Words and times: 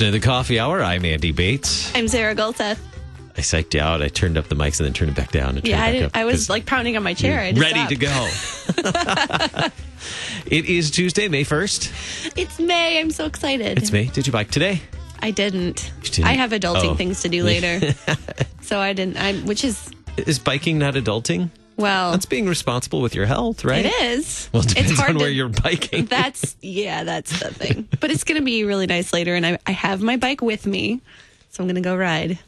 listening 0.00 0.18
to 0.18 0.26
the 0.26 0.32
Coffee 0.32 0.58
Hour. 0.58 0.82
I'm 0.82 1.04
Andy 1.04 1.30
Bates. 1.30 1.94
I'm 1.94 2.08
Sarah 2.08 2.34
Gulseth. 2.34 2.78
I 3.36 3.40
psyched 3.42 3.78
out. 3.78 4.00
I 4.00 4.08
turned 4.08 4.38
up 4.38 4.48
the 4.48 4.54
mics 4.54 4.80
and 4.80 4.86
then 4.86 4.94
turned 4.94 5.10
it 5.10 5.14
back 5.14 5.30
down. 5.30 5.58
And 5.58 5.68
Yeah, 5.68 5.76
I, 5.76 5.88
it 5.88 5.92
back 5.92 5.92
didn't, 5.92 6.16
I 6.16 6.24
was 6.24 6.48
like 6.48 6.64
pounding 6.64 6.96
on 6.96 7.02
my 7.02 7.12
chair. 7.12 7.38
I 7.38 7.44
had 7.44 7.56
to 7.56 7.60
ready 7.60 7.86
to 7.86 7.96
go. 7.96 8.30
it 10.46 10.64
is 10.64 10.90
Tuesday, 10.90 11.28
May 11.28 11.44
1st. 11.44 12.32
It's 12.34 12.58
May. 12.58 12.98
I'm 12.98 13.10
so 13.10 13.26
excited. 13.26 13.76
It's 13.76 13.92
May. 13.92 14.06
Did 14.06 14.26
you 14.26 14.32
bike 14.32 14.50
today? 14.50 14.80
I 15.18 15.32
didn't. 15.32 15.92
Didn't? 16.02 16.24
I 16.24 16.32
have 16.32 16.52
adulting 16.52 16.92
Oh. 16.92 16.94
things 16.94 17.20
to 17.20 17.28
do 17.28 17.44
later. 17.44 17.92
so 18.62 18.78
I 18.78 18.94
didn't. 18.94 19.18
I 19.18 19.34
which 19.40 19.64
is 19.64 19.90
Is 20.16 20.38
biking 20.38 20.78
not 20.78 20.94
adulting? 20.94 21.50
Well, 21.80 22.12
That's 22.12 22.26
being 22.26 22.46
responsible 22.46 23.00
with 23.00 23.14
your 23.14 23.26
health, 23.26 23.64
right? 23.64 23.84
it 23.86 23.92
is. 24.02 24.48
Well, 24.52 24.62
it 24.62 24.68
depends 24.68 24.90
it's 24.92 25.00
hard 25.00 25.12
on 25.12 25.16
where 25.18 25.28
to- 25.28 25.32
you're 25.34 25.48
biking. 25.48 26.04
That's 26.06 26.56
yeah, 26.60 27.04
that's 27.04 27.38
the 27.40 27.52
thing. 27.52 27.88
But 28.00 28.10
it's 28.10 28.24
gonna 28.24 28.42
be 28.42 28.64
really 28.64 28.86
nice 28.86 29.12
later, 29.12 29.34
and 29.34 29.44
I, 29.46 29.58
I 29.66 29.72
have 29.72 30.00
my 30.02 30.16
bike 30.16 30.42
with 30.42 30.66
me, 30.66 31.00
so 31.50 31.62
I'm 31.62 31.68
gonna 31.68 31.80
go 31.80 31.96
ride. 31.96 32.38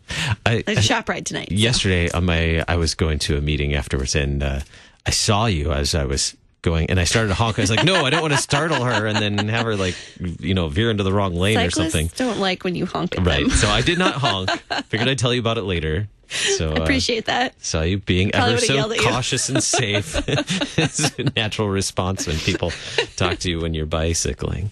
I, 0.47 0.63
A 0.67 0.81
shop 0.81 1.09
ride 1.09 1.27
tonight. 1.27 1.49
so. 1.49 1.55
yesterday 1.57 2.11
on 2.11 2.25
my 2.25 2.65
I 2.69 2.77
was 2.77 2.95
going 2.95 3.19
to 3.21 3.37
a 3.37 3.41
meeting 3.41 3.75
afterwards 3.75 4.15
and 4.15 4.43
uh, 4.43 4.61
I 5.07 5.11
saw 5.11 5.47
you 5.47 5.73
as 5.73 5.95
I 5.95 6.05
was 6.05 6.37
going 6.63 6.89
and 6.91 7.01
I 7.01 7.05
started 7.05 7.29
to 7.29 7.35
honk. 7.35 7.59
I 7.59 7.63
was 7.63 7.71
like, 7.71 7.85
no, 7.85 8.05
I 8.05 8.11
don't 8.11 8.23
want 8.23 8.35
to 8.35 8.39
startle 8.39 8.85
her 8.85 9.07
and 9.09 9.19
then 9.19 9.49
have 9.49 9.65
her 9.67 9.75
like 9.75 9.97
you 10.39 10.55
know 10.55 10.69
veer 10.69 10.91
into 10.93 11.03
the 11.03 11.13
wrong 11.13 11.35
lane 11.35 11.59
or 11.59 11.71
something. 11.71 12.09
don't 12.17 12.39
like 12.39 12.63
when 12.63 12.77
you 12.77 12.87
honk 12.87 13.19
at 13.19 13.27
Right. 13.27 13.51
So 13.51 13.67
I 13.69 13.81
did 13.83 13.99
not 13.99 14.15
honk. 14.25 14.51
Figured 14.87 15.09
I'd 15.09 15.19
tell 15.19 15.35
you 15.35 15.41
about 15.41 15.59
it 15.59 15.63
later. 15.65 16.07
So 16.33 16.71
uh, 16.73 16.77
Appreciate 16.83 17.27
that. 17.27 17.55
saw 17.65 17.83
you 17.83 17.99
being 17.99 18.35
ever 18.35 18.59
so 18.59 18.75
yelled 18.75 18.93
at 18.93 18.99
you. 18.99 19.05
cautious 19.09 19.49
and 19.49 19.63
safe. 19.63 20.17
it's 20.79 21.19
a 21.19 21.25
natural 21.37 21.69
response 21.69 22.27
when 22.27 22.37
people 22.39 22.73
talk 23.17 23.39
to 23.41 23.51
you 23.51 23.61
when 23.61 23.75
you're 23.75 23.87
bicycling. 23.87 24.71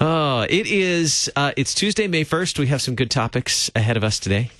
Oh, 0.00 0.42
it 0.48 0.66
is. 0.66 1.30
Uh, 1.36 1.52
it's 1.56 1.74
Tuesday, 1.74 2.06
May 2.06 2.24
first. 2.24 2.58
We 2.58 2.68
have 2.68 2.80
some 2.82 2.94
good 2.94 3.10
topics 3.10 3.70
ahead 3.74 3.96
of 3.96 4.04
us 4.04 4.18
today. 4.18 4.50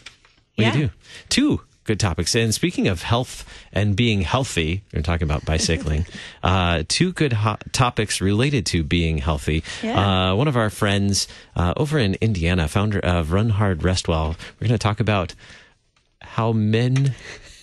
We 0.59 0.65
Yeah. 0.65 0.73
do 0.73 0.91
two 1.29 1.61
good 1.85 1.99
topics. 1.99 2.35
And 2.37 2.55
speaking 2.55 2.87
of 2.87 3.03
health 3.03 3.45
and 3.73 3.97
being 3.97 4.21
healthy, 4.23 4.83
we're 4.95 5.03
talking 5.03 5.25
about 5.27 5.45
bicycling. 5.45 6.07
uh, 6.45 6.85
two 6.87 7.13
good 7.13 7.33
ho- 7.33 7.57
topics 7.73 8.21
related 8.21 8.67
to 8.67 8.85
being 8.85 9.19
healthy. 9.19 9.65
Yeah. 9.83 10.31
Uh, 10.31 10.35
one 10.37 10.47
of 10.47 10.57
our 10.57 10.71
friends 10.71 11.27
uh, 11.57 11.75
over 11.77 11.99
in 11.99 12.15
Indiana, 12.21 12.69
founder 12.69 13.01
of 13.01 13.33
Run 13.33 13.51
Hard 13.51 13.83
Rest 13.83 14.07
Well, 14.07 14.37
we're 14.61 14.69
going 14.69 14.79
to 14.79 14.83
talk 14.83 15.01
about 15.01 15.35
how 16.33 16.53
men 16.53 17.15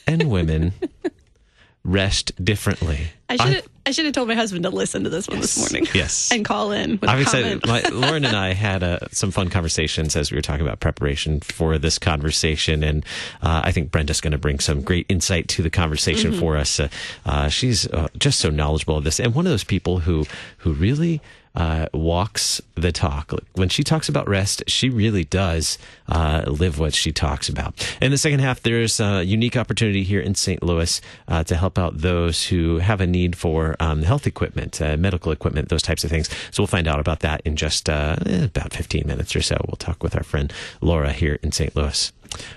and 0.06 0.30
women 0.30 0.74
rest 1.84 2.32
differently. 2.44 3.08
I 3.30 3.36
should 3.36 3.54
have 3.56 3.68
I 3.86 3.92
should 3.92 4.06
have 4.06 4.14
told 4.14 4.28
my 4.28 4.36
husband 4.36 4.64
to 4.66 4.70
listen 4.70 5.04
to 5.06 5.10
this 5.10 5.28
one 5.28 5.40
this 5.40 5.58
morning. 5.58 5.90
Yes. 5.96 6.32
and 6.34 6.46
call 6.46 6.72
in. 6.72 7.00
I'm 7.02 7.20
excited. 7.22 7.66
My, 7.66 7.82
Lauren 7.92 8.24
and 8.24 8.36
I 8.38 8.54
had 8.54 8.84
uh, 8.84 9.00
some 9.12 9.32
fun 9.32 9.50
conversations 9.50 10.16
as 10.16 10.32
we 10.32 10.38
were 10.38 10.44
talking 10.44 10.64
about 10.66 10.80
preparation 10.80 11.40
for 11.40 11.80
this 11.80 11.98
conversation, 11.98 12.84
and 12.84 13.04
uh, 13.42 13.62
I 13.64 13.72
think 13.72 13.90
Brenda's 13.90 14.22
going 14.22 14.34
to 14.34 14.38
bring 14.38 14.60
some 14.60 14.82
great 14.82 15.08
insight 15.10 15.48
to 15.50 15.64
the 15.64 15.72
conversation 15.72 16.32
Mm-hmm. 16.32 16.40
for 16.40 16.58
us. 16.58 16.80
Uh, 16.80 16.90
uh, 17.26 17.50
she's 17.50 17.88
uh, 17.88 18.08
just 18.20 18.40
so 18.40 18.50
knowledgeable 18.52 18.98
of 18.98 19.04
this, 19.04 19.20
and 19.20 19.34
one 19.34 19.48
of 19.48 19.52
those 19.52 19.64
people 19.64 20.00
who 20.00 20.26
who 20.58 20.74
really. 20.74 21.22
Uh, 21.60 21.88
walks 21.94 22.62
the 22.76 22.90
talk. 22.90 23.34
When 23.56 23.68
she 23.68 23.84
talks 23.84 24.08
about 24.08 24.30
rest, 24.30 24.64
she 24.68 24.90
really 24.90 25.26
does 25.26 25.78
uh, 26.08 26.44
live 26.48 26.80
what 26.80 26.94
she 26.94 27.12
talks 27.12 27.50
about. 27.50 27.76
In 28.02 28.12
the 28.12 28.18
second 28.18 28.40
half, 28.40 28.62
there's 28.62 29.02
a 29.02 29.26
unique 29.26 29.58
opportunity 29.58 30.06
here 30.06 30.22
in 30.22 30.36
St. 30.36 30.64
Louis 30.64 31.02
uh, 31.28 31.44
to 31.44 31.58
help 31.58 31.78
out 31.78 31.98
those 31.98 32.46
who 32.46 32.78
have 32.78 33.02
a 33.02 33.08
need 33.08 33.36
for 33.36 33.76
um, 33.82 34.04
health 34.04 34.26
equipment, 34.26 34.82
uh, 34.82 34.96
medical 34.96 35.34
equipment, 35.34 35.68
those 35.68 35.82
types 35.82 36.06
of 36.06 36.10
things. 36.10 36.30
So 36.52 36.64
we'll 36.64 36.68
find 36.68 36.88
out 36.88 37.02
about 37.02 37.20
that 37.20 37.42
in 37.44 37.58
just 37.58 37.90
uh, 37.90 38.16
about 38.26 38.72
15 38.72 39.06
minutes 39.06 39.36
or 39.36 39.42
so. 39.42 39.58
We'll 39.68 39.76
talk 39.76 40.02
with 40.02 40.16
our 40.16 40.24
friend 40.24 40.54
Laura 40.80 41.12
here 41.12 41.40
in 41.44 41.52
St. 41.52 41.76
Louis. 41.76 42.14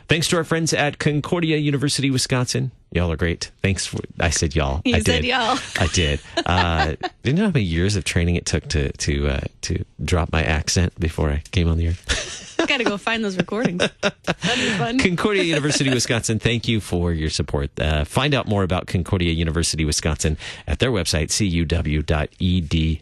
Thanks 0.09 0.29
to 0.29 0.37
our 0.37 0.45
friends 0.45 0.73
at 0.73 1.01
Concordia 1.01 1.57
University, 1.57 2.09
Wisconsin. 2.09 2.71
Y'all 2.93 3.11
are 3.11 3.17
great. 3.17 3.51
Thanks 3.63 3.87
for, 3.87 4.01
I 4.21 4.31
said 4.31 4.55
y'all. 4.55 4.83
You 4.85 4.97
I 4.97 4.99
said 5.01 5.23
did. 5.23 5.25
y'all. 5.25 5.59
I 5.79 5.87
did. 5.93 6.21
Uh, 6.45 6.97
didn't 7.23 7.39
know 7.39 7.45
how 7.47 7.51
many 7.53 7.65
years 7.65 7.95
of 7.97 8.05
training 8.05 8.35
it 8.37 8.45
took 8.45 8.69
to 8.69 8.91
to 8.93 9.29
uh, 9.29 9.41
to 9.63 9.85
drop 10.05 10.33
my 10.33 10.43
accent 10.43 10.99
before 10.99 11.31
I 11.31 11.43
came 11.53 11.69
on 11.69 11.79
the 11.79 11.87
air. 11.87 11.95
Got 12.67 12.79
to 12.79 12.85
go 12.85 12.97
find 12.97 13.25
those 13.25 13.37
recordings. 13.37 13.79
That'd 14.01 14.15
be 14.57 14.71
fun. 14.79 14.99
Concordia 14.99 15.43
University, 15.45 15.91
Wisconsin, 15.95 16.39
thank 16.39 16.69
you 16.69 16.81
for 16.81 17.13
your 17.13 17.31
support. 17.31 17.71
Uh, 17.81 18.05
find 18.05 18.35
out 18.35 18.47
more 18.47 18.63
about 18.63 18.87
Concordia 18.87 19.33
University, 19.33 19.85
Wisconsin 19.85 20.37
at 20.67 20.79
their 20.79 20.91
website, 20.91 21.29
cuw.edu. 21.29 23.01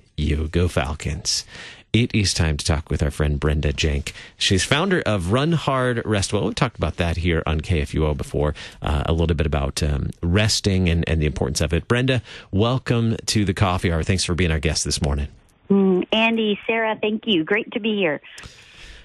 Go 0.51 0.69
Falcons. 0.69 1.45
It 1.93 2.15
is 2.15 2.33
time 2.33 2.57
to 2.57 2.65
talk 2.65 2.89
with 2.89 3.03
our 3.03 3.11
friend 3.11 3.41
Brenda 3.41 3.73
Jank. 3.73 4.13
She's 4.39 4.63
founder 4.63 5.01
of 5.01 5.33
Run 5.33 5.51
Hard 5.51 6.01
Rest 6.05 6.33
Well. 6.33 6.45
We've 6.45 6.55
talked 6.55 6.77
about 6.77 6.99
that 6.99 7.17
here 7.17 7.43
on 7.47 7.61
KFUO 7.61 8.17
before, 8.17 8.55
uh, 8.81 9.03
a 9.07 9.13
little 9.13 9.35
bit 9.35 9.47
about 9.47 9.83
um, 9.83 10.11
resting 10.23 10.89
and, 10.89 11.03
and 11.09 11.21
the 11.21 11.27
importance 11.27 11.61
of 11.61 11.73
it. 11.73 11.89
Brenda, 11.89 12.23
welcome 12.53 13.17
to 13.27 13.45
the 13.45 13.53
coffee 13.53 13.91
hour. 13.91 14.05
Thanks 14.05 14.23
for 14.23 14.37
being 14.37 14.53
our 14.53 14.61
guest 14.61 14.85
this 14.85 15.03
morning. 15.03 15.27
Mm, 15.69 16.07
Andy, 16.13 16.61
Sarah, 16.65 16.97
thank 17.01 17.27
you. 17.27 17.43
Great 17.43 17.73
to 17.73 17.81
be 17.81 17.97
here. 17.97 18.21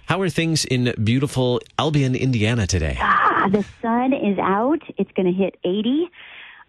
How 0.05 0.21
are 0.21 0.29
things 0.29 0.63
in 0.63 0.93
beautiful 1.03 1.61
Albion, 1.79 2.13
Indiana 2.13 2.67
today? 2.67 2.99
Ah, 3.01 3.49
the 3.51 3.65
sun 3.81 4.13
is 4.13 4.37
out. 4.37 4.83
It's 4.99 5.11
going 5.13 5.25
to 5.25 5.33
hit 5.33 5.57
80. 5.63 6.07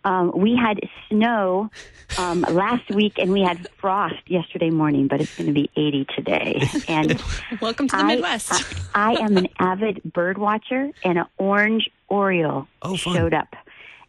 Um, 0.07 0.31
we 0.37 0.55
had 0.55 0.79
snow 1.09 1.69
um, 2.17 2.43
last 2.43 2.89
week 2.93 3.15
and 3.19 3.33
we 3.33 3.41
had 3.43 3.69
frost 3.81 4.15
yesterday 4.29 4.71
morning, 4.71 5.09
but 5.09 5.21
it's 5.21 5.37
going 5.37 5.49
to 5.49 5.53
be 5.53 5.69
80 5.77 6.07
today. 6.15 6.63
And 6.89 7.21
Welcome 7.61 7.89
to 7.89 7.97
the 7.97 8.03
I, 8.03 8.07
Midwest. 8.07 8.53
I, 8.95 9.15
I 9.17 9.21
am 9.21 9.37
an 9.37 9.49
avid 9.59 10.01
bird 10.05 10.39
watcher, 10.39 10.91
and 11.03 11.19
an 11.19 11.25
orange 11.39 11.91
oriole 12.09 12.69
Oh, 12.83 12.95
showed 12.97 13.35
up. 13.35 13.57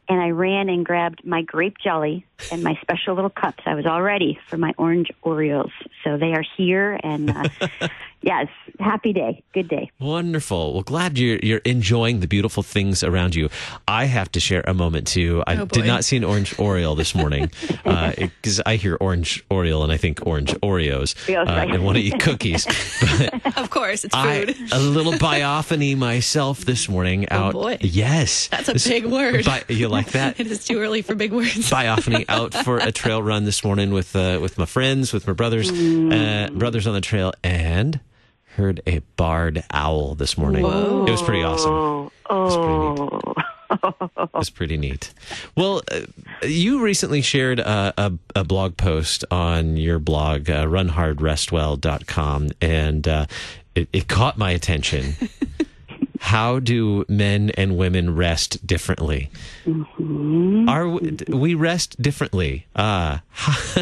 And 0.09 0.21
I 0.21 0.29
ran 0.29 0.69
and 0.69 0.85
grabbed 0.85 1.25
my 1.25 1.41
grape 1.41 1.77
jelly 1.83 2.25
and 2.51 2.63
my 2.63 2.77
special 2.81 3.13
little 3.15 3.29
cups. 3.29 3.63
I 3.65 3.75
was 3.75 3.85
all 3.85 4.01
ready 4.01 4.39
for 4.47 4.57
my 4.57 4.73
orange 4.77 5.11
Oreos. 5.25 5.71
So 6.03 6.17
they 6.17 6.33
are 6.33 6.43
here. 6.55 6.97
And 7.03 7.29
uh, 7.31 7.49
yes, 8.21 8.47
happy 8.79 9.11
day. 9.11 9.43
Good 9.53 9.67
day. 9.67 9.91
Wonderful. 9.99 10.73
Well, 10.73 10.83
glad 10.83 11.17
you're 11.17 11.39
you're 11.43 11.61
enjoying 11.65 12.21
the 12.21 12.27
beautiful 12.27 12.63
things 12.63 13.03
around 13.03 13.35
you. 13.35 13.49
I 13.87 14.05
have 14.05 14.31
to 14.33 14.39
share 14.39 14.63
a 14.65 14.73
moment 14.73 15.07
too. 15.07 15.43
I 15.45 15.57
Oh, 15.57 15.65
did 15.65 15.85
not 15.85 16.05
see 16.05 16.15
an 16.15 16.23
orange 16.23 16.55
Oreo 16.55 16.95
this 16.95 17.13
morning 17.13 17.51
because 17.83 18.61
I 18.65 18.75
hear 18.77 18.95
orange 19.01 19.43
Oreo 19.49 19.83
and 19.83 19.91
I 19.91 19.97
think 19.97 20.25
orange 20.25 20.51
Oreos 20.61 20.67
Oreos, 20.67 21.15
uh, 21.29 21.43
right. 21.51 21.71
and 21.73 21.83
want 21.83 21.97
to 21.97 22.03
eat 22.03 22.19
cookies. 22.19 22.65
But 22.65 23.57
of 23.57 23.69
course, 23.71 24.03
it's 24.05 24.13
I 24.15 24.45
food. 24.45 24.55
a 24.71 24.79
little 24.79 25.13
biophony 25.13 25.97
myself 25.97 26.59
this 26.65 26.87
morning 26.87 27.27
out. 27.29 27.55
Oh, 27.55 27.61
boy. 27.63 27.77
Yes, 27.81 28.47
That's 28.49 28.69
a 28.69 28.73
This- 28.73 28.87
big 28.87 29.05
word. 29.05 29.43
Bi- 29.45 29.63
you 29.69 29.87
like 29.89 29.96
that? 30.07 30.39
it 30.39 30.47
is 30.47 30.65
too 30.65 30.79
early 30.79 31.01
for 31.01 31.15
big 31.15 31.33
words. 31.33 31.53
Biophony 31.69 32.25
out 32.29 32.53
for 32.53 32.77
a 32.77 32.91
trail 32.91 33.21
run 33.21 33.43
this 33.45 33.63
morning 33.63 33.91
with 33.91 34.15
uh, 34.15 34.39
with 34.41 34.57
my 34.57 34.65
friends, 34.65 35.11
with 35.11 35.27
my 35.27 35.33
brothers, 35.33 35.69
uh, 35.69 36.49
brothers 36.53 36.87
on 36.87 36.93
the 36.93 37.01
trail, 37.01 37.33
and 37.43 37.99
heard 38.55 38.81
a 38.87 38.99
barred 39.15 39.63
owl 39.71 40.15
this 40.15 40.37
morning. 40.37 40.65
It 40.65 41.11
was 41.11 41.21
pretty 41.21 41.43
awesome. 41.43 42.11
Oh. 42.29 43.21
It 43.69 44.33
was 44.33 44.49
pretty 44.49 44.77
neat. 44.77 45.13
Well, 45.55 45.81
uh, 45.91 46.01
you 46.43 46.81
recently 46.81 47.21
shared 47.21 47.59
a, 47.59 47.93
a, 47.97 48.13
a 48.35 48.43
blog 48.43 48.77
post 48.77 49.25
on 49.29 49.77
your 49.77 49.99
blog, 49.99 50.49
uh, 50.49 50.65
runhardrestwell.com, 50.65 52.49
and 52.61 53.07
uh, 53.07 53.25
it, 53.75 53.89
it 53.91 54.07
caught 54.07 54.37
my 54.37 54.51
attention. 54.51 55.15
How 56.19 56.59
do 56.59 57.05
men 57.07 57.51
and 57.51 57.77
women 57.77 58.15
rest 58.15 58.65
differently? 58.65 59.29
Are 60.67 60.87
we, 60.87 61.17
we 61.29 61.53
rest 61.53 62.01
differently? 62.01 62.65
Uh, 62.75 63.19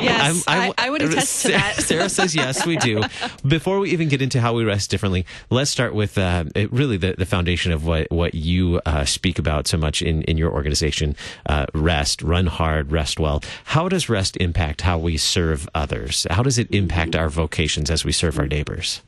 Yes, 0.00 0.44
I- 0.46 0.72
I 0.78 0.90
would 0.90 1.02
attest 1.02 1.42
to 1.42 1.48
Sarah, 1.48 1.58
that. 1.58 1.82
Sarah 1.82 2.08
says 2.08 2.34
yes, 2.34 2.66
we 2.66 2.76
do. 2.76 3.02
Before 3.46 3.78
we 3.78 3.90
even 3.90 4.08
get 4.08 4.22
into 4.22 4.40
how 4.40 4.54
we 4.54 4.64
rest 4.64 4.90
differently, 4.90 5.26
let's 5.50 5.70
start 5.70 5.94
with 5.94 6.16
uh, 6.18 6.44
it, 6.54 6.72
really 6.72 6.96
the, 6.96 7.14
the 7.16 7.26
foundation 7.26 7.72
of 7.72 7.84
what 7.86 8.10
what 8.10 8.34
you 8.34 8.80
uh, 8.86 9.04
speak 9.04 9.38
about 9.38 9.66
so 9.68 9.76
much 9.76 10.02
in 10.02 10.22
in 10.22 10.38
your 10.38 10.52
organization. 10.52 11.16
Uh, 11.46 11.66
rest, 11.74 12.22
run 12.22 12.46
hard, 12.46 12.90
rest 12.92 13.20
well. 13.20 13.42
How 13.64 13.88
does 13.88 14.08
rest 14.08 14.36
impact 14.38 14.80
how 14.82 14.98
we 14.98 15.16
serve 15.16 15.68
others? 15.74 16.26
How 16.30 16.42
does 16.42 16.58
it 16.58 16.70
impact 16.70 17.14
our 17.14 17.28
vocations 17.28 17.90
as 17.90 18.04
we 18.04 18.12
serve 18.12 18.38
our 18.38 18.46
neighbors? 18.46 19.00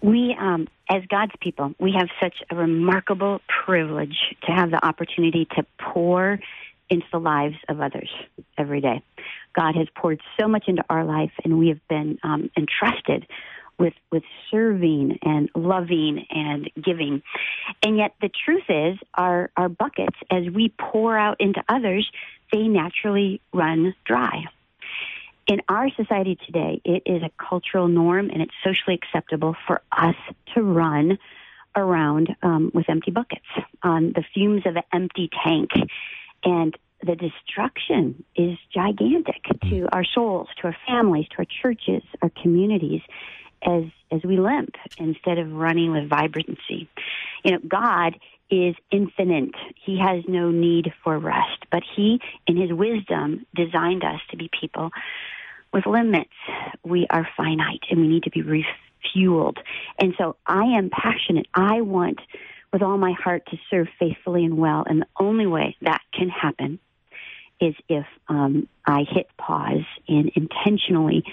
We, 0.00 0.36
um, 0.38 0.68
as 0.88 1.02
God's 1.08 1.32
people, 1.40 1.74
we 1.78 1.92
have 1.98 2.08
such 2.20 2.36
a 2.50 2.56
remarkable 2.56 3.40
privilege 3.64 4.16
to 4.46 4.52
have 4.52 4.70
the 4.70 4.84
opportunity 4.84 5.46
to 5.56 5.66
pour 5.78 6.38
into 6.88 7.06
the 7.12 7.18
lives 7.18 7.56
of 7.68 7.80
others 7.80 8.10
every 8.56 8.80
day. 8.80 9.02
God 9.54 9.74
has 9.74 9.88
poured 9.94 10.20
so 10.38 10.48
much 10.48 10.64
into 10.68 10.84
our 10.88 11.04
life, 11.04 11.32
and 11.44 11.58
we 11.58 11.68
have 11.68 11.86
been 11.88 12.18
um, 12.22 12.50
entrusted 12.56 13.26
with 13.78 13.94
with 14.10 14.24
serving 14.50 15.18
and 15.22 15.50
loving 15.54 16.26
and 16.30 16.70
giving. 16.82 17.22
And 17.82 17.96
yet, 17.96 18.14
the 18.20 18.30
truth 18.44 18.64
is, 18.68 18.98
our 19.14 19.50
our 19.56 19.68
buckets, 19.68 20.16
as 20.30 20.44
we 20.52 20.72
pour 20.78 21.18
out 21.18 21.40
into 21.40 21.62
others, 21.68 22.10
they 22.52 22.68
naturally 22.68 23.40
run 23.52 23.94
dry. 24.04 24.44
In 25.48 25.62
our 25.68 25.88
society 25.96 26.38
today, 26.46 26.80
it 26.84 27.02
is 27.06 27.22
a 27.22 27.30
cultural 27.42 27.88
norm 27.88 28.28
and 28.30 28.42
it's 28.42 28.52
socially 28.62 28.94
acceptable 28.94 29.56
for 29.66 29.80
us 29.90 30.14
to 30.54 30.62
run 30.62 31.18
around 31.74 32.34
um, 32.42 32.70
with 32.74 32.88
empty 32.88 33.10
buckets 33.10 33.46
on 33.82 34.12
the 34.14 34.22
fumes 34.34 34.62
of 34.66 34.76
an 34.76 34.82
empty 34.92 35.30
tank. 35.44 35.70
And 36.44 36.76
the 37.02 37.16
destruction 37.16 38.24
is 38.36 38.58
gigantic 38.74 39.42
to 39.70 39.88
our 39.90 40.04
souls, 40.04 40.48
to 40.60 40.68
our 40.68 40.76
families, 40.86 41.26
to 41.30 41.38
our 41.38 41.46
churches, 41.62 42.02
our 42.20 42.30
communities 42.42 43.00
as 43.62 43.84
as 44.12 44.22
we 44.24 44.38
limp 44.38 44.74
instead 44.98 45.38
of 45.38 45.52
running 45.52 45.92
with 45.92 46.08
vibrancy. 46.08 46.88
You 47.44 47.52
know, 47.52 47.58
God 47.66 48.18
is 48.50 48.74
infinite. 48.90 49.54
He 49.84 49.98
has 49.98 50.24
no 50.28 50.50
need 50.50 50.92
for 51.02 51.18
rest, 51.18 51.64
but 51.70 51.82
he 51.96 52.20
in 52.46 52.56
his 52.56 52.72
wisdom 52.72 53.46
designed 53.54 54.04
us 54.04 54.20
to 54.30 54.36
be 54.36 54.50
people 54.60 54.90
with 55.72 55.86
limits. 55.86 56.30
We 56.84 57.06
are 57.10 57.28
finite 57.36 57.84
and 57.90 58.00
we 58.00 58.08
need 58.08 58.24
to 58.24 58.30
be 58.30 58.42
refueled. 58.42 59.56
And 59.98 60.14
so 60.18 60.36
I 60.46 60.76
am 60.76 60.90
passionate. 60.90 61.46
I 61.54 61.80
want 61.82 62.20
with 62.72 62.82
all 62.82 62.98
my 62.98 63.12
heart 63.12 63.46
to 63.50 63.56
serve 63.70 63.88
faithfully 63.98 64.44
and 64.44 64.58
well. 64.58 64.84
And 64.86 65.02
the 65.02 65.06
only 65.18 65.46
way 65.46 65.76
that 65.82 66.02
can 66.12 66.28
happen 66.28 66.78
is 67.60 67.74
if 67.88 68.06
um, 68.28 68.68
I 68.86 69.04
hit 69.10 69.28
pause 69.36 69.84
and 70.06 70.30
intentionally 70.34 71.24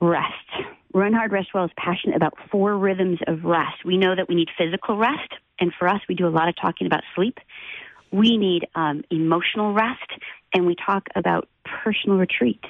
rest. 0.00 0.32
Run 0.94 1.12
Hard, 1.12 1.32
Rest 1.32 1.48
Well 1.52 1.64
is 1.64 1.70
passionate 1.76 2.16
about 2.16 2.34
four 2.50 2.76
rhythms 2.76 3.18
of 3.26 3.44
rest. 3.44 3.84
We 3.84 3.98
know 3.98 4.14
that 4.14 4.28
we 4.28 4.34
need 4.34 4.48
physical 4.56 4.96
rest, 4.96 5.32
and 5.60 5.72
for 5.78 5.88
us, 5.88 6.00
we 6.08 6.14
do 6.14 6.26
a 6.26 6.30
lot 6.30 6.48
of 6.48 6.54
talking 6.60 6.86
about 6.86 7.02
sleep. 7.14 7.38
We 8.10 8.38
need 8.38 8.66
um, 8.74 9.02
emotional 9.10 9.74
rest, 9.74 10.10
and 10.54 10.66
we 10.66 10.74
talk 10.74 11.08
about 11.14 11.48
personal 11.82 12.18
retreat, 12.18 12.64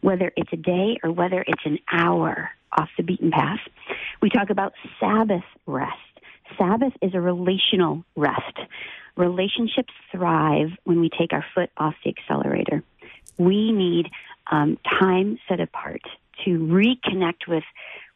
whether 0.00 0.32
it's 0.36 0.52
a 0.52 0.56
day 0.56 0.98
or 1.02 1.12
whether 1.12 1.44
it's 1.46 1.64
an 1.64 1.78
hour 1.90 2.50
off 2.72 2.88
the 2.96 3.02
beaten 3.02 3.30
path. 3.30 3.60
We 4.20 4.30
talk 4.30 4.50
about 4.50 4.72
Sabbath 4.98 5.44
rest. 5.66 5.92
Sabbath 6.58 6.92
is 7.02 7.14
a 7.14 7.20
relational 7.20 8.04
rest. 8.16 8.58
Relationships 9.16 9.92
thrive 10.10 10.70
when 10.84 11.00
we 11.00 11.08
take 11.08 11.32
our 11.32 11.44
foot 11.54 11.70
off 11.76 11.94
the 12.04 12.10
accelerator. 12.10 12.82
We 13.38 13.72
need 13.72 14.10
um, 14.50 14.78
time 15.00 15.38
set 15.48 15.60
apart 15.60 16.02
to 16.44 16.58
reconnect 16.58 17.46
with 17.48 17.64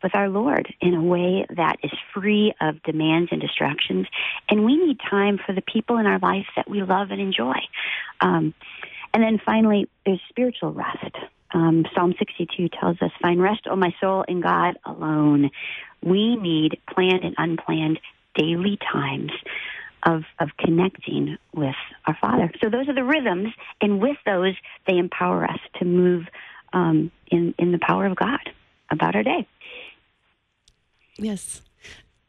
with 0.02 0.14
our 0.14 0.28
Lord 0.28 0.72
in 0.80 0.94
a 0.94 1.02
way 1.02 1.44
that 1.56 1.76
is 1.82 1.90
free 2.14 2.54
of 2.60 2.80
demands 2.84 3.30
and 3.32 3.40
distractions. 3.40 4.06
And 4.48 4.64
we 4.64 4.76
need 4.76 4.98
time 5.10 5.40
for 5.44 5.52
the 5.52 5.60
people 5.60 5.98
in 5.98 6.06
our 6.06 6.20
life 6.20 6.46
that 6.54 6.70
we 6.70 6.82
love 6.82 7.10
and 7.10 7.20
enjoy. 7.20 7.58
Um, 8.20 8.54
and 9.14 9.22
then 9.22 9.40
finally, 9.44 9.88
there's 10.04 10.20
spiritual 10.28 10.72
rest. 10.72 11.16
Um, 11.52 11.86
Psalm 11.94 12.14
62 12.18 12.68
tells 12.68 13.00
us, 13.00 13.10
Find 13.22 13.40
rest, 13.40 13.62
O 13.70 13.76
my 13.76 13.94
soul, 14.00 14.24
in 14.28 14.40
God 14.40 14.78
alone. 14.84 15.50
We 16.02 16.36
need 16.36 16.78
planned 16.92 17.24
and 17.24 17.34
unplanned 17.38 17.98
daily 18.34 18.78
times 18.92 19.32
of, 20.04 20.22
of 20.38 20.50
connecting 20.58 21.38
with 21.54 21.74
our 22.06 22.16
Father. 22.20 22.52
So 22.62 22.68
those 22.68 22.88
are 22.88 22.94
the 22.94 23.04
rhythms, 23.04 23.52
and 23.80 24.00
with 24.00 24.16
those, 24.24 24.54
they 24.86 24.96
empower 24.96 25.44
us 25.44 25.58
to 25.78 25.84
move 25.84 26.26
um, 26.72 27.10
in, 27.28 27.54
in 27.58 27.72
the 27.72 27.78
power 27.78 28.06
of 28.06 28.16
God 28.16 28.50
about 28.90 29.16
our 29.16 29.22
day. 29.22 29.46
Yes. 31.16 31.62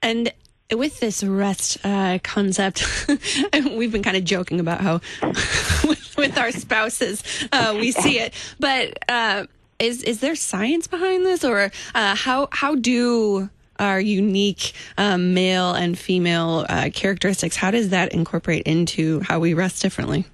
And 0.02 0.34
with 0.72 1.00
this 1.00 1.24
rest 1.24 1.78
uh, 1.84 2.20
concept, 2.24 3.08
we've 3.54 3.92
been 3.92 4.04
kind 4.04 4.18
of 4.18 4.24
joking 4.24 4.60
about 4.60 4.82
how 4.82 5.02
with, 6.20 6.38
our 6.38 6.52
spouses 6.52 7.24
uh, 7.52 7.76
we 7.78 7.92
see 7.92 8.20
it, 8.20 8.34
but 8.60 8.98
uh, 9.10 9.46
is 9.80 10.04
is 10.04 10.20
there 10.20 10.36
science 10.36 10.88
behind 10.88 11.26
this, 11.26 11.44
or 11.44 11.72
uh, 11.96 12.16
how 12.16 12.48
how 12.52 12.76
do 12.76 13.50
our 13.80 14.00
unique 14.00 14.74
um, 14.98 15.34
male 15.34 15.74
and 15.74 15.98
female 15.98 16.66
uh, 16.70 16.90
characteristics? 16.94 17.56
How 17.56 17.72
does 17.72 17.90
that 17.90 18.14
incorporate 18.14 18.64
into 18.64 19.22
how 19.22 19.40
we 19.40 19.54
rest 19.54 19.82
differently? 19.82 20.26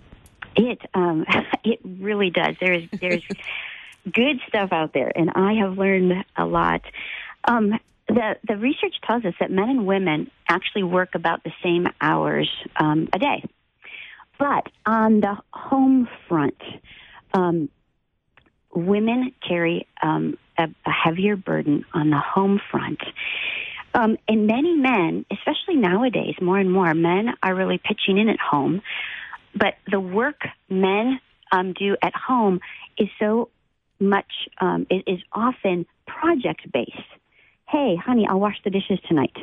It 0.56 0.82
um, 0.94 1.26
it 1.64 1.80
really 1.84 2.30
does. 2.30 2.56
There's 2.60 2.84
there's 3.00 3.24
good 4.12 4.40
stuff 4.48 4.72
out 4.72 4.94
there, 4.94 5.12
and 5.16 5.32
I 5.36 5.54
have 5.54 5.78
learned 5.78 6.26
a 6.36 6.46
lot. 6.46 6.82
Um, 7.48 7.80
the 8.08 8.38
the 8.48 8.58
research 8.58 8.96
tells 9.04 9.26
us 9.26 9.34
that 9.40 9.52
men 9.52 9.70
and 9.70 9.86
women 9.86 10.30
actually 10.48 10.84
work 10.84 11.16
about 11.16 11.44
the 11.44 11.54
same 11.64 11.88
hours 12.02 12.50
um, 12.76 13.10
a 13.14 13.20
day, 13.20 13.44
but 14.38 14.70
on 14.86 15.22
the 15.22 15.38
home 15.54 16.08
front, 16.28 16.62
um, 17.34 17.70
women 18.74 19.34
carry 19.48 19.88
um, 20.02 20.38
a, 20.58 20.64
a, 20.86 20.92
heavier 20.92 21.36
burden 21.36 21.86
on 21.94 22.10
the 22.10 22.20
home 22.20 22.60
front. 22.72 23.00
Um, 23.94 24.18
and 24.28 24.48
many 24.48 24.76
men, 24.76 25.26
especially 25.32 25.76
nowadays, 25.76 26.36
more 26.42 26.60
and 26.60 26.72
more 26.72 26.94
men 26.94 27.34
are 27.42 27.56
really 27.56 27.78
pitching 27.78 28.18
in 28.18 28.28
at 28.28 28.40
home. 28.40 28.82
But 29.56 29.76
the 29.90 30.00
work 30.00 30.42
men 30.70 31.20
um, 31.52 31.74
do 31.74 31.96
at 32.02 32.14
home 32.14 32.60
is 32.98 33.08
so 33.20 33.50
much 34.00 34.50
um, 34.60 34.86
is, 34.90 35.02
is 35.08 35.20
often 35.32 35.86
project 36.06 36.70
based 36.72 36.92
hey, 37.68 37.96
honey, 37.96 38.28
I'll 38.28 38.40
wash 38.40 38.62
the 38.64 38.70
dishes 38.70 39.00
tonight. 39.08 39.36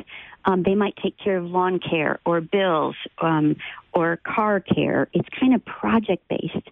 Um, 0.45 0.63
they 0.63 0.75
might 0.75 0.95
take 0.95 1.17
care 1.17 1.37
of 1.37 1.45
lawn 1.45 1.79
care 1.79 2.19
or 2.25 2.41
bills 2.41 2.95
um, 3.21 3.57
or 3.93 4.17
car 4.17 4.59
care. 4.59 5.07
It's 5.13 5.27
kind 5.39 5.53
of 5.53 5.63
project 5.65 6.27
based. 6.29 6.67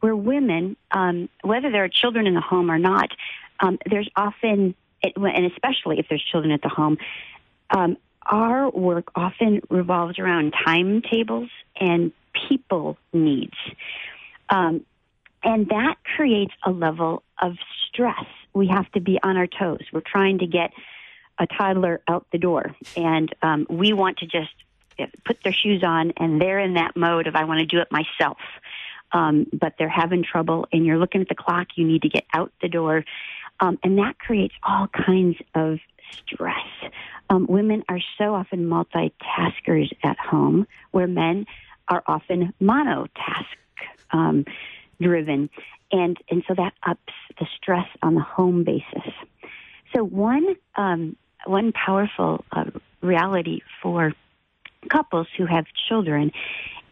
Where 0.00 0.14
women, 0.14 0.76
um, 0.90 1.28
whether 1.42 1.70
there 1.70 1.84
are 1.84 1.88
children 1.88 2.26
in 2.26 2.34
the 2.34 2.40
home 2.40 2.70
or 2.70 2.78
not, 2.78 3.10
um, 3.60 3.78
there's 3.88 4.08
often, 4.16 4.74
and 5.02 5.46
especially 5.46 5.98
if 5.98 6.06
there's 6.08 6.22
children 6.22 6.52
at 6.52 6.62
the 6.62 6.68
home, 6.68 6.98
um, 7.70 7.96
our 8.26 8.70
work 8.70 9.10
often 9.14 9.62
revolves 9.70 10.18
around 10.18 10.54
timetables 10.64 11.48
and 11.76 12.12
people 12.48 12.98
needs. 13.12 13.56
Um, 14.50 14.84
and 15.44 15.68
that 15.68 15.96
creates 16.16 16.54
a 16.64 16.70
level 16.70 17.22
of 17.40 17.56
stress. 17.88 18.24
We 18.54 18.68
have 18.68 18.90
to 18.92 19.00
be 19.00 19.18
on 19.22 19.36
our 19.36 19.46
toes. 19.46 19.82
We're 19.92 20.00
trying 20.00 20.38
to 20.38 20.46
get 20.46 20.72
a 21.38 21.46
toddler 21.46 22.00
out 22.08 22.26
the 22.32 22.38
door, 22.38 22.74
and 22.96 23.32
um, 23.42 23.66
we 23.68 23.92
want 23.92 24.18
to 24.18 24.26
just 24.26 24.52
put 25.24 25.42
their 25.42 25.52
shoes 25.52 25.82
on, 25.84 26.12
and 26.16 26.40
they're 26.40 26.60
in 26.60 26.74
that 26.74 26.96
mode 26.96 27.26
of 27.26 27.34
I 27.34 27.44
want 27.44 27.60
to 27.60 27.66
do 27.66 27.80
it 27.80 27.88
myself. 27.90 28.38
Um, 29.12 29.46
but 29.52 29.74
they're 29.78 29.88
having 29.88 30.24
trouble, 30.24 30.66
and 30.72 30.84
you're 30.84 30.98
looking 30.98 31.20
at 31.20 31.28
the 31.28 31.34
clock. 31.34 31.68
You 31.76 31.86
need 31.86 32.02
to 32.02 32.08
get 32.08 32.24
out 32.32 32.52
the 32.60 32.68
door, 32.68 33.04
um, 33.60 33.78
and 33.82 33.98
that 33.98 34.18
creates 34.18 34.54
all 34.62 34.88
kinds 34.88 35.36
of 35.54 35.78
stress. 36.10 36.92
Um, 37.30 37.46
women 37.48 37.84
are 37.88 38.00
so 38.18 38.34
often 38.34 38.66
multitaskers 38.66 39.92
at 40.02 40.18
home, 40.18 40.66
where 40.90 41.06
men 41.06 41.46
are 41.88 42.02
often 42.06 42.52
monotask 42.60 43.44
um, 44.10 44.44
driven, 45.00 45.50
and 45.92 46.16
and 46.30 46.42
so 46.46 46.54
that 46.54 46.72
ups 46.82 47.12
the 47.38 47.46
stress 47.56 47.88
on 48.02 48.14
the 48.14 48.22
home 48.22 48.64
basis. 48.64 49.12
So 49.94 50.04
one 50.04 50.56
um, 50.76 51.16
one 51.46 51.72
powerful 51.72 52.44
uh, 52.52 52.64
reality 53.00 53.60
for 53.82 54.12
couples 54.90 55.26
who 55.36 55.46
have 55.46 55.66
children 55.88 56.32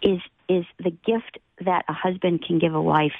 is 0.02 0.20
is 0.48 0.64
the 0.78 0.90
gift 0.90 1.38
that 1.64 1.84
a 1.88 1.92
husband 1.92 2.44
can 2.46 2.58
give 2.58 2.74
a 2.74 2.82
wife 2.82 3.14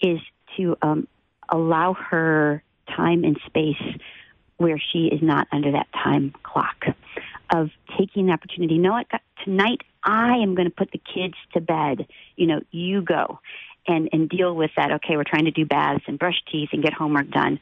is 0.00 0.20
to 0.56 0.76
um, 0.82 1.06
allow 1.48 1.94
her 1.94 2.62
time 2.88 3.24
and 3.24 3.38
space 3.46 3.82
where 4.56 4.78
she 4.78 5.06
is 5.06 5.22
not 5.22 5.48
under 5.52 5.72
that 5.72 5.86
time 5.92 6.34
clock 6.42 6.84
of 7.52 7.70
taking 7.98 8.26
the 8.26 8.32
opportunity. 8.32 8.74
You 8.74 8.82
know 8.82 8.92
what? 8.92 9.06
Tonight 9.44 9.82
I 10.04 10.36
am 10.36 10.54
going 10.54 10.68
to 10.68 10.74
put 10.74 10.92
the 10.92 10.98
kids 10.98 11.34
to 11.54 11.60
bed. 11.60 12.06
You 12.36 12.46
know, 12.46 12.60
you 12.70 13.02
go 13.02 13.40
and 13.86 14.08
and 14.12 14.28
deal 14.28 14.54
with 14.54 14.70
that. 14.76 14.92
Okay, 14.92 15.16
we're 15.16 15.24
trying 15.24 15.46
to 15.46 15.50
do 15.50 15.64
baths 15.64 16.04
and 16.06 16.18
brush 16.18 16.40
teeth 16.50 16.70
and 16.72 16.82
get 16.82 16.92
homework 16.92 17.30
done. 17.30 17.60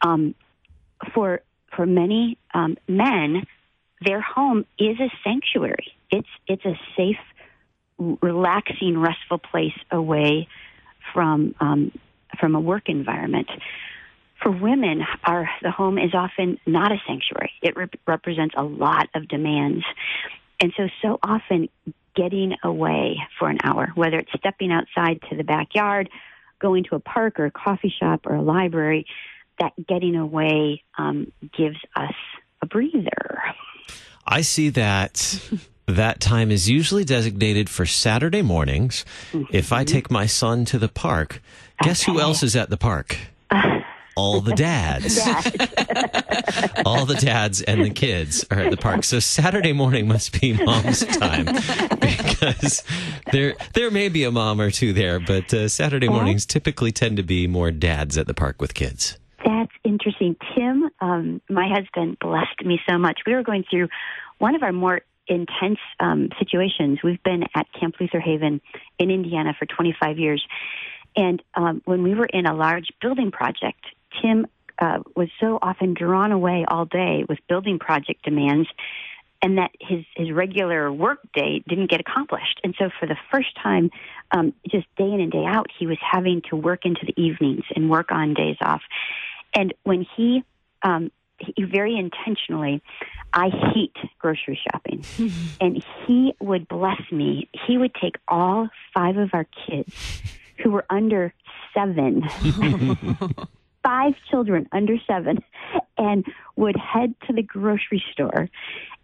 Um, 0.00 0.34
for 1.14 1.42
for 1.74 1.86
many 1.86 2.38
um, 2.52 2.76
men, 2.88 3.46
their 4.00 4.20
home 4.20 4.66
is 4.78 4.98
a 5.00 5.10
sanctuary. 5.22 5.92
It's 6.10 6.28
it's 6.46 6.64
a 6.64 6.78
safe, 6.96 7.18
relaxing, 7.98 8.98
restful 8.98 9.38
place 9.38 9.76
away 9.90 10.48
from 11.12 11.54
um, 11.60 11.92
from 12.38 12.54
a 12.54 12.60
work 12.60 12.88
environment. 12.88 13.48
For 14.42 14.50
women, 14.50 15.02
our 15.24 15.48
the 15.62 15.70
home 15.70 15.98
is 15.98 16.14
often 16.14 16.58
not 16.66 16.92
a 16.92 16.96
sanctuary. 17.06 17.52
It 17.62 17.76
re- 17.76 17.88
represents 18.06 18.54
a 18.56 18.62
lot 18.62 19.08
of 19.14 19.28
demands, 19.28 19.84
and 20.60 20.72
so 20.76 20.88
so 21.02 21.18
often 21.22 21.68
getting 22.14 22.54
away 22.62 23.18
for 23.38 23.48
an 23.48 23.58
hour, 23.62 23.92
whether 23.94 24.18
it's 24.18 24.30
stepping 24.36 24.72
outside 24.72 25.20
to 25.30 25.36
the 25.36 25.44
backyard, 25.44 26.08
going 26.60 26.84
to 26.84 26.94
a 26.94 27.00
park 27.00 27.38
or 27.40 27.46
a 27.46 27.50
coffee 27.50 27.92
shop 28.00 28.22
or 28.26 28.34
a 28.34 28.42
library, 28.42 29.06
that 29.58 29.72
getting 29.86 30.16
away 30.16 30.82
um, 30.98 31.32
gives 31.56 31.76
us 31.94 32.14
a 32.62 32.66
breather. 32.66 33.42
I 34.26 34.40
see 34.40 34.70
that 34.70 35.40
that 35.86 36.20
time 36.20 36.50
is 36.50 36.68
usually 36.68 37.04
designated 37.04 37.68
for 37.68 37.86
Saturday 37.86 38.42
mornings. 38.42 39.04
Mm-hmm. 39.32 39.54
If 39.54 39.72
I 39.72 39.84
take 39.84 40.10
my 40.10 40.26
son 40.26 40.64
to 40.66 40.78
the 40.78 40.88
park, 40.88 41.42
guess 41.82 42.02
okay. 42.02 42.12
who 42.12 42.20
else 42.20 42.42
is 42.42 42.56
at 42.56 42.70
the 42.70 42.76
park? 42.76 43.16
all 44.16 44.40
the 44.40 44.54
dads. 44.54 45.18
all 46.86 47.04
the 47.06 47.14
dads 47.14 47.62
and 47.62 47.84
the 47.84 47.90
kids 47.90 48.44
are 48.50 48.60
at 48.60 48.70
the 48.70 48.76
park. 48.76 49.04
So 49.04 49.20
Saturday 49.20 49.72
morning 49.72 50.08
must 50.08 50.40
be 50.40 50.52
mom's 50.52 51.04
time 51.04 51.44
because 52.00 52.82
there 53.32 53.54
there 53.74 53.90
may 53.90 54.08
be 54.08 54.24
a 54.24 54.30
mom 54.30 54.60
or 54.60 54.70
two 54.70 54.92
there, 54.92 55.20
but 55.20 55.52
uh, 55.52 55.68
Saturday 55.68 56.08
mornings 56.08 56.46
typically 56.46 56.92
tend 56.92 57.16
to 57.16 57.22
be 57.22 57.46
more 57.46 57.70
dads 57.70 58.18
at 58.18 58.26
the 58.26 58.34
park 58.34 58.60
with 58.60 58.74
kids. 58.74 59.18
That's 59.44 59.72
interesting. 59.84 60.36
Tim, 60.54 60.90
um, 61.00 61.40
my 61.50 61.68
husband, 61.68 62.18
blessed 62.18 62.64
me 62.64 62.80
so 62.88 62.98
much. 62.98 63.20
We 63.26 63.34
were 63.34 63.42
going 63.42 63.64
through 63.70 63.88
one 64.38 64.54
of 64.54 64.62
our 64.62 64.72
more 64.72 65.02
intense 65.26 65.78
um, 66.00 66.30
situations. 66.38 67.00
We've 67.02 67.22
been 67.22 67.44
at 67.54 67.66
Camp 67.78 67.96
Lutherhaven 68.00 68.60
in 68.98 69.10
Indiana 69.10 69.54
for 69.58 69.66
25 69.66 70.18
years. 70.18 70.44
And 71.16 71.42
um, 71.54 71.82
when 71.84 72.02
we 72.02 72.14
were 72.14 72.26
in 72.26 72.46
a 72.46 72.54
large 72.54 72.88
building 73.00 73.30
project, 73.30 73.84
Tim 74.20 74.46
uh, 74.78 75.00
was 75.14 75.28
so 75.40 75.58
often 75.62 75.94
drawn 75.94 76.32
away 76.32 76.64
all 76.66 76.84
day 76.84 77.24
with 77.28 77.38
building 77.48 77.78
project 77.78 78.24
demands 78.24 78.68
and 79.42 79.58
that 79.58 79.70
his, 79.78 80.04
his 80.16 80.32
regular 80.32 80.90
work 80.90 81.18
day 81.34 81.62
didn't 81.68 81.90
get 81.90 82.00
accomplished. 82.00 82.60
And 82.64 82.74
so 82.78 82.88
for 82.98 83.06
the 83.06 83.16
first 83.30 83.54
time, 83.62 83.90
um, 84.30 84.54
just 84.70 84.86
day 84.96 85.04
in 85.04 85.20
and 85.20 85.30
day 85.30 85.44
out, 85.46 85.66
he 85.78 85.86
was 85.86 85.98
having 86.00 86.40
to 86.48 86.56
work 86.56 86.86
into 86.86 87.04
the 87.04 87.12
evenings 87.20 87.64
and 87.76 87.90
work 87.90 88.10
on 88.10 88.32
days 88.32 88.56
off. 88.62 88.80
And 89.54 89.74
when 89.82 90.06
he, 90.16 90.44
um, 90.82 91.10
he 91.38 91.64
very 91.64 91.96
intentionally, 91.98 92.82
I 93.34 93.50
hate 93.74 93.96
grocery 94.18 94.58
shopping. 94.72 95.04
and 95.60 95.84
he 96.06 96.34
would 96.40 96.66
bless 96.66 97.00
me. 97.12 97.48
He 97.66 97.76
would 97.76 97.94
take 98.00 98.16
all 98.26 98.68
five 98.94 99.18
of 99.18 99.30
our 99.34 99.46
kids 99.66 100.22
who 100.62 100.70
were 100.70 100.86
under 100.88 101.34
seven, 101.74 102.22
five 103.84 104.14
children 104.30 104.68
under 104.72 104.96
seven, 105.06 105.38
and 105.98 106.24
would 106.56 106.76
head 106.76 107.14
to 107.26 107.32
the 107.32 107.42
grocery 107.42 108.02
store. 108.12 108.48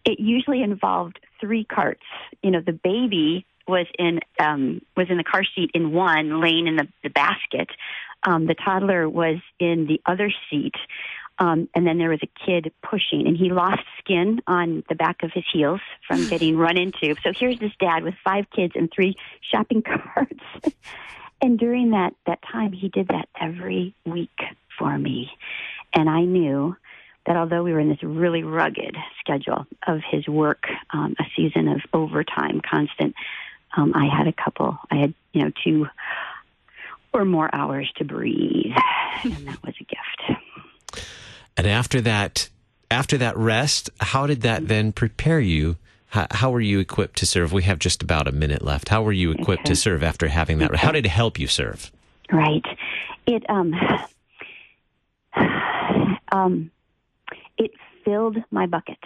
It 0.04 0.18
usually 0.18 0.62
involved 0.62 1.20
three 1.40 1.64
carts. 1.64 2.02
You 2.42 2.50
know, 2.50 2.60
the 2.64 2.72
baby 2.72 3.46
was 3.68 3.86
in 3.98 4.20
um, 4.38 4.82
was 4.96 5.08
in 5.10 5.16
the 5.16 5.24
car 5.24 5.42
seat 5.54 5.70
in 5.74 5.92
one, 5.92 6.40
laying 6.40 6.66
in 6.66 6.76
the, 6.76 6.88
the 7.02 7.10
basket. 7.10 7.68
Um, 8.22 8.46
the 8.46 8.54
toddler 8.54 9.08
was 9.08 9.36
in 9.58 9.86
the 9.86 10.00
other 10.06 10.32
seat. 10.50 10.74
Um, 11.38 11.70
and 11.74 11.86
then 11.86 11.96
there 11.96 12.10
was 12.10 12.20
a 12.22 12.44
kid 12.44 12.70
pushing, 12.82 13.26
and 13.26 13.34
he 13.34 13.48
lost 13.48 13.80
skin 13.98 14.42
on 14.46 14.84
the 14.90 14.94
back 14.94 15.22
of 15.22 15.30
his 15.32 15.44
heels 15.50 15.80
from 16.06 16.28
getting 16.28 16.56
run 16.56 16.76
into. 16.76 17.14
So 17.22 17.32
here's 17.34 17.58
this 17.58 17.72
dad 17.80 18.02
with 18.04 18.14
five 18.22 18.44
kids 18.54 18.74
and 18.76 18.90
three 18.94 19.16
shopping 19.50 19.82
carts. 20.14 20.74
and 21.40 21.58
during 21.58 21.90
that 21.90 22.14
that 22.26 22.40
time, 22.52 22.72
he 22.72 22.88
did 22.88 23.08
that 23.08 23.28
every 23.40 23.94
week 24.04 24.38
for 24.80 24.98
me, 24.98 25.30
and 25.94 26.10
I 26.10 26.22
knew 26.22 26.74
that 27.26 27.36
although 27.36 27.62
we 27.62 27.72
were 27.72 27.78
in 27.80 27.90
this 27.90 28.02
really 28.02 28.42
rugged 28.42 28.96
schedule 29.20 29.66
of 29.86 30.00
his 30.10 30.26
work, 30.26 30.64
um, 30.92 31.14
a 31.20 31.24
season 31.36 31.68
of 31.68 31.80
overtime, 31.92 32.60
constant, 32.68 33.14
um, 33.76 33.92
I 33.94 34.06
had 34.06 34.26
a 34.26 34.32
couple. 34.32 34.76
I 34.90 34.96
had 34.96 35.14
you 35.32 35.44
know 35.44 35.52
two 35.62 35.86
or 37.12 37.24
more 37.24 37.54
hours 37.54 37.90
to 37.96 38.04
breathe, 38.04 38.74
and 39.22 39.48
that 39.48 39.62
was 39.62 39.74
a 39.80 39.84
gift. 39.84 41.04
And 41.56 41.66
after 41.66 42.00
that, 42.00 42.48
after 42.90 43.18
that 43.18 43.36
rest, 43.36 43.90
how 44.00 44.26
did 44.26 44.40
that 44.42 44.68
then 44.68 44.92
prepare 44.92 45.40
you? 45.40 45.76
How, 46.06 46.26
how 46.30 46.50
were 46.50 46.60
you 46.60 46.80
equipped 46.80 47.18
to 47.18 47.26
serve? 47.26 47.52
We 47.52 47.62
have 47.64 47.78
just 47.78 48.02
about 48.02 48.26
a 48.26 48.32
minute 48.32 48.62
left. 48.62 48.88
How 48.88 49.02
were 49.02 49.12
you 49.12 49.30
equipped 49.30 49.62
okay. 49.62 49.74
to 49.74 49.76
serve 49.76 50.02
after 50.02 50.26
having 50.26 50.58
that? 50.58 50.74
How 50.74 50.90
did 50.90 51.06
it 51.06 51.10
help 51.10 51.38
you 51.38 51.46
serve? 51.46 51.92
Right. 52.32 52.64
It 53.26 53.48
um 53.48 53.74
um 56.32 56.70
it 57.58 57.72
filled 58.04 58.38
my 58.50 58.66
bucket. 58.66 58.98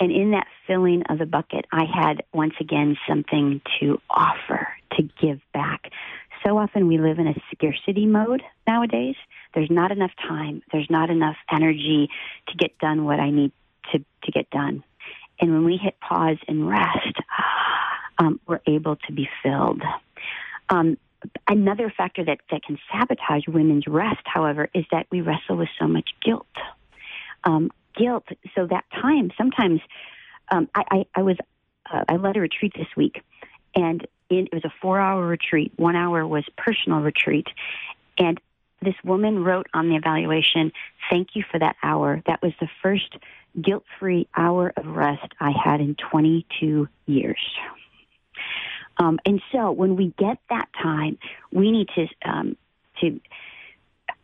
And 0.00 0.10
in 0.10 0.32
that 0.32 0.46
filling 0.66 1.04
of 1.08 1.18
the 1.18 1.26
bucket, 1.26 1.66
I 1.72 1.84
had 1.84 2.24
once 2.32 2.54
again 2.60 2.96
something 3.08 3.60
to 3.80 4.00
offer, 4.10 4.68
to 4.96 5.02
give 5.20 5.40
back. 5.52 5.90
So 6.44 6.58
often 6.58 6.88
we 6.88 6.98
live 6.98 7.18
in 7.18 7.28
a 7.28 7.34
scarcity 7.52 8.06
mode 8.06 8.42
nowadays. 8.66 9.14
There's 9.54 9.70
not 9.70 9.92
enough 9.92 10.10
time. 10.28 10.62
There's 10.72 10.90
not 10.90 11.10
enough 11.10 11.36
energy 11.50 12.10
to 12.48 12.56
get 12.56 12.76
done 12.78 13.04
what 13.04 13.20
I 13.20 13.30
need 13.30 13.52
to, 13.92 13.98
to 13.98 14.32
get 14.32 14.50
done. 14.50 14.82
And 15.40 15.52
when 15.52 15.64
we 15.64 15.76
hit 15.76 15.98
pause 16.00 16.38
and 16.48 16.68
rest, 16.68 17.16
um, 18.18 18.40
we're 18.46 18.60
able 18.66 18.96
to 18.96 19.12
be 19.12 19.28
filled. 19.42 19.82
Um, 20.68 20.98
another 21.48 21.92
factor 21.94 22.24
that, 22.24 22.38
that 22.50 22.62
can 22.62 22.78
sabotage 22.92 23.46
women's 23.46 23.86
rest, 23.86 24.22
however, 24.24 24.68
is 24.74 24.84
that 24.90 25.06
we 25.10 25.20
wrestle 25.20 25.56
with 25.56 25.68
so 25.78 25.86
much 25.86 26.10
guilt. 26.22 26.46
Um, 27.44 27.70
guilt. 27.96 28.26
So 28.54 28.66
that 28.66 28.84
time, 28.90 29.30
sometimes 29.36 29.80
um, 30.50 30.68
I, 30.74 30.84
I, 30.90 31.06
I 31.14 31.22
was 31.22 31.36
uh, 31.92 32.04
I 32.08 32.16
led 32.16 32.36
a 32.36 32.40
retreat 32.40 32.72
this 32.76 32.88
week, 32.96 33.22
and 33.74 34.06
it 34.30 34.48
was 34.52 34.64
a 34.64 34.72
four-hour 34.80 35.26
retreat. 35.26 35.72
One 35.76 35.96
hour 35.96 36.26
was 36.26 36.44
personal 36.56 37.00
retreat, 37.00 37.46
and 38.18 38.40
this 38.80 38.94
woman 39.04 39.44
wrote 39.44 39.66
on 39.74 39.88
the 39.88 39.96
evaluation, 39.96 40.72
"Thank 41.10 41.28
you 41.34 41.44
for 41.50 41.58
that 41.58 41.76
hour. 41.82 42.22
That 42.26 42.42
was 42.42 42.52
the 42.60 42.68
first 42.82 43.16
guilt-free 43.60 44.28
hour 44.36 44.72
of 44.76 44.86
rest 44.86 45.32
I 45.40 45.52
had 45.52 45.80
in 45.80 45.94
22 45.94 46.88
years." 47.06 47.40
Um, 48.98 49.18
and 49.26 49.40
so, 49.52 49.72
when 49.72 49.96
we 49.96 50.14
get 50.18 50.38
that 50.50 50.68
time, 50.80 51.18
we 51.52 51.70
need 51.70 51.88
to 51.94 52.06
um, 52.28 52.56
to 53.00 53.20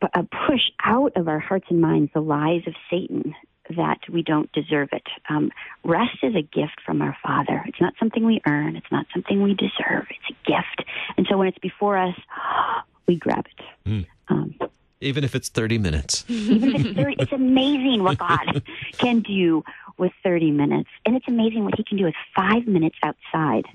uh, 0.02 0.22
push 0.46 0.62
out 0.84 1.12
of 1.16 1.28
our 1.28 1.38
hearts 1.40 1.66
and 1.70 1.80
minds 1.80 2.10
the 2.14 2.20
lies 2.20 2.62
of 2.66 2.74
Satan 2.90 3.34
that 3.76 3.98
we 4.10 4.22
don't 4.22 4.50
deserve 4.52 4.88
it. 4.92 5.06
Um, 5.28 5.50
rest 5.84 6.18
is 6.22 6.34
a 6.34 6.42
gift 6.42 6.80
from 6.84 7.02
our 7.02 7.16
Father. 7.22 7.62
It's 7.66 7.80
not 7.80 7.94
something 7.98 8.24
we 8.24 8.40
earn. 8.46 8.76
It's 8.76 8.90
not 8.90 9.06
something 9.12 9.42
we 9.42 9.54
deserve. 9.54 10.06
It's 10.10 10.30
a 10.30 10.50
gift. 10.50 10.88
And 11.16 11.26
so 11.28 11.36
when 11.38 11.48
it's 11.48 11.58
before 11.58 11.96
us, 11.96 12.16
we 13.06 13.16
grab 13.16 13.46
it. 13.46 13.88
Mm. 13.88 14.06
Um, 14.28 14.54
even 15.00 15.24
if 15.24 15.34
it's 15.34 15.48
30 15.48 15.78
minutes. 15.78 16.24
even 16.28 16.74
if 16.74 16.84
it's 16.84 16.96
30, 16.96 17.16
it's 17.20 17.32
amazing 17.32 18.02
what 18.02 18.18
God 18.18 18.62
can 18.98 19.20
do 19.20 19.64
with 19.98 20.12
30 20.22 20.50
minutes. 20.50 20.90
And 21.06 21.16
it's 21.16 21.26
amazing 21.28 21.64
what 21.64 21.74
He 21.76 21.84
can 21.84 21.96
do 21.96 22.04
with 22.04 22.14
five 22.34 22.66
minutes 22.66 22.96
outside. 23.02 23.66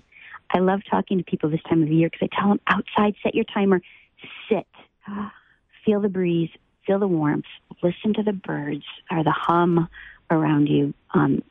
I 0.52 0.60
love 0.60 0.82
talking 0.90 1.18
to 1.18 1.24
people 1.24 1.50
this 1.50 1.62
time 1.68 1.84
of 1.84 1.90
year 1.90 2.10
because 2.10 2.30
I 2.32 2.40
tell 2.40 2.50
them 2.50 2.62
outside, 2.68 3.16
set 3.24 3.36
your 3.36 3.46
timer, 3.46 3.82
sit, 4.50 4.68
feel 5.86 6.02
the 6.02 6.10
breeze, 6.10 6.50
feel 6.86 7.00
the 7.00 7.08
warmth, 7.08 7.46
listen 7.84 8.14
to 8.16 8.24
the 8.24 8.34
birds 8.34 8.86
or 9.12 9.24
the 9.24 9.32
hum 9.32 9.88
around 10.30 10.68
you. 10.68 10.94
Um, 11.14 11.44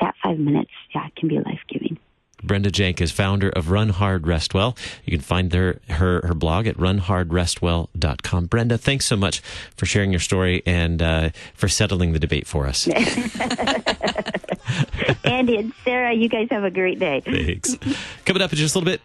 that 0.00 0.14
five 0.22 0.38
minutes, 0.38 0.70
yeah, 0.94 1.08
can 1.16 1.28
be 1.28 1.36
life 1.38 1.60
giving. 1.68 1.98
Brenda 2.42 2.70
Jank 2.70 3.00
is 3.00 3.12
founder 3.12 3.50
of 3.50 3.70
Run 3.70 3.90
Hard 3.90 4.26
Rest 4.26 4.54
Well. 4.54 4.76
You 5.04 5.12
can 5.12 5.20
find 5.20 5.52
her, 5.52 5.78
her, 5.88 6.26
her 6.26 6.34
blog 6.34 6.66
at 6.66 6.76
runhardrestwell.com. 6.76 8.46
Brenda, 8.46 8.78
thanks 8.78 9.04
so 9.04 9.16
much 9.16 9.40
for 9.76 9.84
sharing 9.84 10.10
your 10.10 10.20
story 10.20 10.62
and 10.64 11.02
uh, 11.02 11.30
for 11.54 11.68
settling 11.68 12.12
the 12.12 12.18
debate 12.18 12.46
for 12.46 12.66
us. 12.66 12.88
Andy 15.24 15.56
and 15.56 15.72
Sarah, 15.84 16.12
you 16.12 16.28
guys 16.28 16.48
have 16.50 16.64
a 16.64 16.70
great 16.70 16.98
day. 16.98 17.20
Thanks. 17.20 17.76
Coming 18.24 18.42
up 18.42 18.52
in 18.52 18.58
just 18.58 18.74
a 18.74 18.78
little 18.78 18.90
bit, 18.90 19.00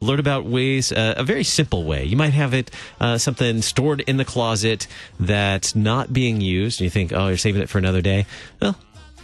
learn 0.00 0.20
about 0.20 0.44
ways, 0.44 0.92
uh, 0.92 1.14
a 1.16 1.24
very 1.24 1.44
simple 1.44 1.84
way. 1.84 2.04
You 2.04 2.16
might 2.16 2.34
have 2.34 2.54
it, 2.54 2.70
uh, 3.00 3.18
something 3.18 3.62
stored 3.62 4.00
in 4.02 4.16
the 4.16 4.24
closet 4.24 4.86
that's 5.18 5.74
not 5.74 6.12
being 6.12 6.40
used, 6.40 6.80
and 6.80 6.84
you 6.84 6.90
think, 6.90 7.12
oh, 7.12 7.28
you're 7.28 7.36
saving 7.36 7.62
it 7.62 7.68
for 7.68 7.78
another 7.78 8.00
day. 8.02 8.26
Well, 8.60 8.76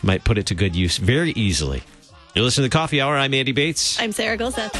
might 0.02 0.24
put 0.24 0.38
it 0.38 0.46
to 0.46 0.54
good 0.54 0.74
use 0.74 0.96
very 0.96 1.32
easily. 1.32 1.82
You're 2.34 2.44
listening 2.44 2.64
to 2.64 2.70
the 2.70 2.78
Coffee 2.78 3.00
Hour. 3.00 3.16
I'm 3.16 3.34
Andy 3.34 3.52
Bates. 3.52 4.00
I'm 4.00 4.12
Sarah 4.12 4.38
Gulseth. 4.38 4.70